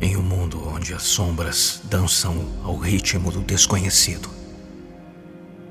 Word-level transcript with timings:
Em 0.00 0.16
um 0.16 0.22
mundo 0.22 0.62
onde 0.68 0.94
as 0.94 1.02
sombras 1.02 1.80
dançam 1.84 2.46
ao 2.62 2.76
ritmo 2.76 3.32
do 3.32 3.40
desconhecido 3.40 4.30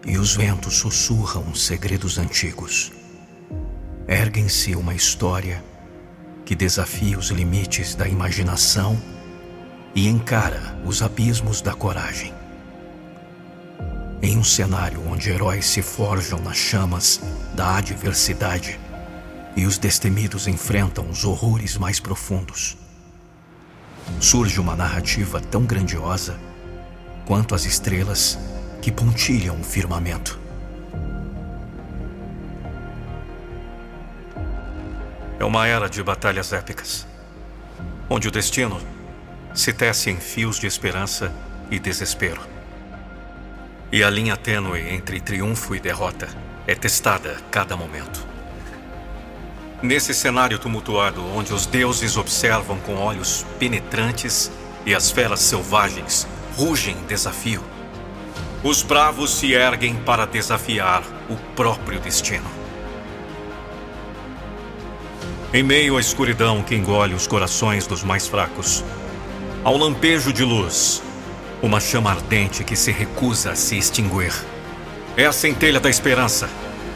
e 0.06 0.18
os 0.18 0.36
ventos 0.36 0.76
sussurram 0.76 1.56
segredos 1.56 2.17
antigos, 2.17 2.92
erguem-se 4.05 4.75
uma 4.75 4.93
história 4.93 5.63
que 6.45 6.55
desafia 6.55 7.17
os 7.17 7.29
limites 7.29 7.95
da 7.95 8.05
imaginação 8.05 9.02
e 9.96 10.10
encara 10.10 10.78
os 10.86 11.02
abismos 11.02 11.62
da 11.62 11.73
coragem. 11.73 12.34
Em 14.21 14.38
um 14.38 14.44
cenário 14.44 15.07
onde 15.07 15.30
heróis 15.30 15.66
se 15.66 15.82
forjam 15.82 16.39
nas 16.39 16.57
chamas 16.57 17.21
da 17.54 17.78
adversidade 17.78 18.78
e 19.55 19.66
os 19.66 19.78
destemidos 19.78 20.48
enfrentam 20.48 21.09
os 21.09 21.23
horrores 21.23 21.78
mais 21.78 22.00
profundos, 22.00 22.78
surge 24.20 24.60
uma 24.60 24.76
narrativa 24.76 25.39
tão 25.39 25.64
grandiosa 25.64 26.39
quanto 27.25 27.54
as 27.54 27.66
estrelas 27.66 28.38
que 28.82 28.92
pontilham 28.92 29.60
o 29.60 29.64
firmamento. 29.64 30.39
É 35.39 35.45
uma 35.45 35.67
era 35.67 35.89
de 35.89 36.02
batalhas 36.02 36.52
épicas, 36.52 37.05
onde 38.09 38.27
o 38.27 38.31
destino 38.31 38.80
se 39.53 39.73
tece 39.73 40.09
em 40.09 40.17
fios 40.17 40.59
de 40.59 40.67
esperança 40.67 41.31
e 41.69 41.80
desespero. 41.80 42.41
E 43.91 44.03
a 44.03 44.09
linha 44.09 44.35
tênue 44.35 44.94
entre 44.94 45.19
triunfo 45.19 45.75
e 45.75 45.80
derrota 45.80 46.27
é 46.66 46.75
testada 46.75 47.33
a 47.33 47.41
cada 47.49 47.75
momento. 47.75 48.36
Nesse 49.81 50.12
cenário 50.12 50.58
tumultuado, 50.58 51.23
onde 51.36 51.54
os 51.54 51.67
deuses 51.67 52.17
observam 52.17 52.80
com 52.80 52.95
olhos 52.95 53.45
penetrantes 53.59 54.52
e 54.86 54.95
as 54.95 55.12
feras 55.12 55.40
selvagens 55.41 56.27
rugem 56.55 56.95
em 56.95 57.05
desafio, 57.05 57.64
os 58.64 58.81
bravos 58.81 59.36
se 59.36 59.53
erguem 59.53 59.95
para 59.95 60.25
desafiar 60.25 61.03
o 61.30 61.36
próprio 61.56 62.00
destino. 62.00 62.50
Em 65.53 65.61
meio 65.61 65.95
à 65.95 66.00
escuridão 66.00 66.64
que 66.64 66.75
engole 66.75 67.14
os 67.14 67.28
corações 67.28 67.86
dos 67.86 68.03
mais 68.03 68.28
fracos, 68.28 68.84
ao 69.64 69.78
lampejo 69.78 70.34
de 70.34 70.44
luz, 70.44 71.03
uma 71.62 71.80
chama 71.80 72.09
ardente 72.09 72.64
que 72.64 72.75
se 72.75 72.91
recusa 72.91 73.52
a 73.52 73.56
se 73.56 73.78
extinguir. 73.78 74.34
É 75.16 75.25
a 75.25 75.31
centelha 75.31 75.80
da 75.80 75.89
esperança, 75.89 76.50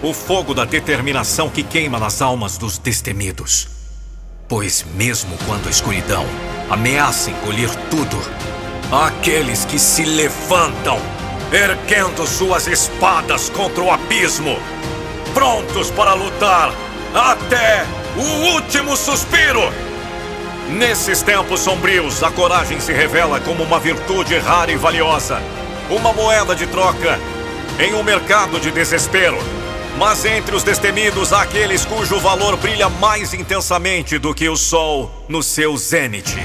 o 0.04 0.14
fogo 0.14 0.54
da 0.54 0.66
determinação 0.66 1.48
que 1.50 1.62
queima 1.62 2.00
nas 2.00 2.22
almas 2.22 2.58
dos 2.58 2.80
destemidos. 2.80 3.68
Pois, 4.48 4.84
mesmo 4.96 5.38
quando 5.46 5.68
a 5.68 5.70
escuridão 5.70 6.26
ameaça 6.70 7.30
engolir 7.30 7.70
tudo, 7.90 8.18
aqueles 8.92 9.64
que 9.64 9.78
se 9.78 10.04
levantam, 10.04 11.00
erguendo 11.52 12.26
suas 12.26 12.66
espadas 12.66 13.50
contra 13.50 13.84
o 13.84 13.92
abismo, 13.92 14.58
prontos 15.36 15.92
para 15.92 16.14
lutar 16.14 16.74
até 17.14 17.86
o 18.18 18.56
último 18.56 18.98
suspiro. 18.98 19.72
Nesses 20.70 21.22
tempos 21.22 21.60
sombrios, 21.60 22.24
a 22.24 22.32
coragem 22.32 22.80
se 22.80 22.92
revela 22.92 23.40
como 23.40 23.64
uma 23.64 23.80
virtude 23.80 24.38
rara 24.40 24.72
e 24.72 24.78
valiosa, 24.78 25.42
uma 25.90 26.12
moeda 26.12 26.56
de 26.56 26.66
troca 26.66 27.20
em 27.80 27.94
um 27.94 28.02
mercado 28.02 28.60
de 28.60 28.72
desespero. 28.72 29.61
Mas 29.98 30.26
entre 30.26 30.56
os 30.56 30.64
destemidos 30.64 31.32
há 31.34 31.42
aqueles 31.42 31.86
cujo 31.86 32.20
valor 32.20 32.58
brilha 32.58 32.90
mais 32.90 33.34
intensamente 33.34 34.18
do 34.18 34.34
que 34.34 34.50
o 34.50 34.56
sol 34.56 35.12
no 35.28 35.44
seu 35.44 35.76
zênite. 35.78 36.40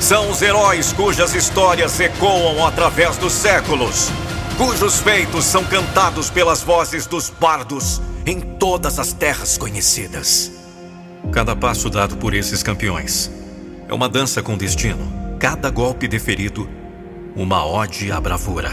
São 0.00 0.30
os 0.30 0.40
heróis 0.40 0.92
cujas 0.92 1.34
histórias 1.34 2.00
ecoam 2.00 2.66
através 2.66 3.16
dos 3.18 3.32
séculos, 3.32 4.10
cujos 4.56 4.98
feitos 4.98 5.44
são 5.44 5.62
cantados 5.64 6.30
pelas 6.30 6.62
vozes 6.62 7.06
dos 7.06 7.28
bardos 7.28 8.00
em 8.26 8.40
todas 8.40 8.98
as 8.98 9.12
terras 9.12 9.58
conhecidas. 9.58 10.50
Cada 11.30 11.54
passo 11.54 11.90
dado 11.90 12.16
por 12.16 12.34
esses 12.34 12.62
campeões 12.62 13.30
é 13.88 13.94
uma 13.94 14.08
dança 14.08 14.42
com 14.42 14.56
destino. 14.56 15.36
Cada 15.38 15.70
golpe 15.70 16.08
deferido, 16.08 16.68
uma 17.36 17.64
ode 17.64 18.10
à 18.10 18.20
bravura. 18.20 18.70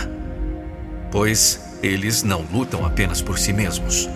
Pois 1.11 1.59
eles 1.81 2.23
não 2.23 2.41
lutam 2.51 2.85
apenas 2.85 3.21
por 3.21 3.37
si 3.37 3.53
mesmos, 3.53 4.09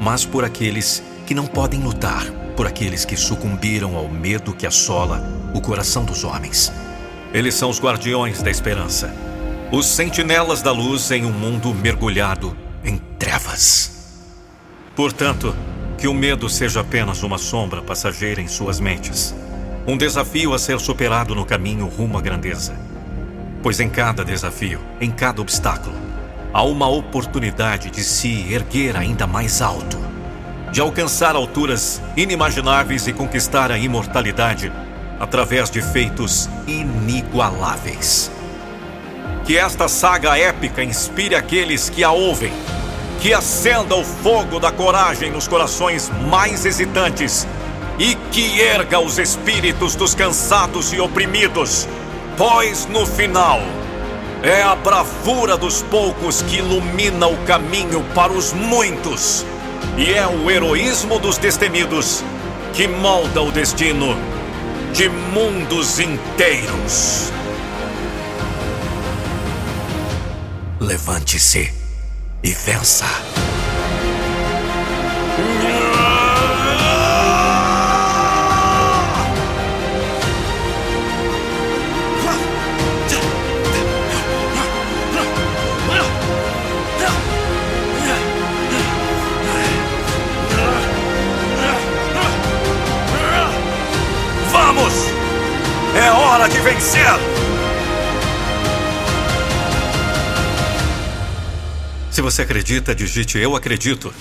mas 0.00 0.24
por 0.24 0.44
aqueles 0.44 1.02
que 1.26 1.34
não 1.34 1.46
podem 1.46 1.80
lutar, 1.80 2.24
por 2.56 2.66
aqueles 2.66 3.04
que 3.04 3.16
sucumbiram 3.16 3.96
ao 3.96 4.08
medo 4.08 4.52
que 4.52 4.66
assola 4.66 5.22
o 5.54 5.60
coração 5.60 6.04
dos 6.04 6.24
homens. 6.24 6.72
Eles 7.32 7.54
são 7.54 7.70
os 7.70 7.80
guardiões 7.80 8.42
da 8.42 8.50
esperança, 8.50 9.14
os 9.70 9.86
sentinelas 9.86 10.62
da 10.62 10.72
luz 10.72 11.10
em 11.10 11.24
um 11.24 11.32
mundo 11.32 11.74
mergulhado 11.74 12.56
em 12.84 12.98
trevas. 13.18 14.24
Portanto, 14.96 15.54
que 15.98 16.08
o 16.08 16.14
medo 16.14 16.48
seja 16.48 16.80
apenas 16.80 17.22
uma 17.22 17.38
sombra 17.38 17.82
passageira 17.82 18.40
em 18.40 18.48
suas 18.48 18.80
mentes. 18.80 19.34
Um 19.86 19.96
desafio 19.96 20.54
a 20.54 20.58
ser 20.58 20.78
superado 20.80 21.34
no 21.34 21.44
caminho 21.44 21.86
rumo 21.86 22.16
à 22.16 22.20
grandeza. 22.20 22.74
Pois 23.62 23.80
em 23.80 23.88
cada 23.88 24.24
desafio, 24.24 24.80
em 25.00 25.10
cada 25.10 25.40
obstáculo, 25.40 26.07
há 26.52 26.62
uma 26.62 26.88
oportunidade 26.88 27.90
de 27.90 28.02
se 28.02 28.52
erguer 28.52 28.96
ainda 28.96 29.26
mais 29.26 29.60
alto, 29.60 29.98
de 30.72 30.80
alcançar 30.80 31.36
alturas 31.36 32.00
inimagináveis 32.16 33.06
e 33.06 33.12
conquistar 33.12 33.70
a 33.70 33.78
imortalidade 33.78 34.72
através 35.20 35.70
de 35.70 35.82
feitos 35.82 36.48
inigualáveis. 36.66 38.30
Que 39.44 39.56
esta 39.56 39.88
saga 39.88 40.38
épica 40.38 40.82
inspire 40.82 41.34
aqueles 41.34 41.88
que 41.88 42.04
a 42.04 42.10
ouvem 42.10 42.52
que 43.20 43.32
acenda 43.34 43.96
o 43.96 44.04
fogo 44.04 44.60
da 44.60 44.70
coragem 44.70 45.30
nos 45.30 45.48
corações 45.48 46.10
mais 46.30 46.64
hesitantes 46.64 47.46
e 47.98 48.14
que 48.30 48.60
erga 48.60 49.00
os 49.00 49.18
espíritos 49.18 49.96
dos 49.96 50.14
cansados 50.14 50.92
e 50.92 51.00
oprimidos, 51.00 51.88
pois 52.36 52.86
no 52.86 53.04
final 53.04 53.60
é 54.42 54.62
a 54.62 54.74
bravura 54.74 55.56
dos 55.56 55.82
poucos 55.82 56.42
que 56.42 56.58
ilumina 56.58 57.26
o 57.26 57.36
caminho 57.44 58.04
para 58.14 58.32
os 58.32 58.52
muitos, 58.52 59.44
e 59.96 60.12
é 60.12 60.26
o 60.26 60.50
heroísmo 60.50 61.18
dos 61.18 61.38
destemidos 61.38 62.22
que 62.72 62.86
molda 62.86 63.42
o 63.42 63.50
destino 63.50 64.16
de 64.92 65.08
mundos 65.08 65.98
inteiros. 65.98 67.32
Levante-se 70.80 71.72
e 72.42 72.52
vença. 72.52 73.06
Se 102.10 102.22
você 102.22 102.42
acredita, 102.42 102.94
digite 102.94 103.38
Eu 103.38 103.54
Acredito. 103.54 104.12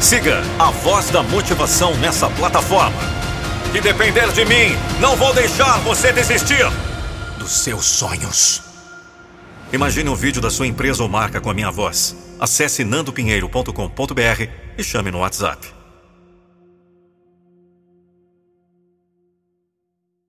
Siga 0.00 0.42
a 0.58 0.70
voz 0.70 1.08
da 1.10 1.22
motivação 1.22 1.96
nessa 1.96 2.28
plataforma. 2.30 2.98
Se 3.72 3.80
depender 3.80 4.30
de 4.32 4.44
mim, 4.44 4.76
não 5.00 5.16
vou 5.16 5.32
deixar 5.34 5.78
você 5.80 6.12
desistir 6.12 6.64
dos 7.38 7.50
seus 7.50 7.84
sonhos. 7.84 8.62
Imagine 9.72 10.08
um 10.08 10.14
vídeo 10.14 10.40
da 10.40 10.50
sua 10.50 10.66
empresa 10.66 11.02
ou 11.02 11.08
marca 11.08 11.40
com 11.40 11.50
a 11.50 11.54
minha 11.54 11.70
voz. 11.70 12.16
Acesse 12.38 12.84
nandopinheiro.com.br 12.84 14.48
e 14.78 14.84
chame 14.84 15.10
no 15.10 15.18
WhatsApp. 15.18 15.73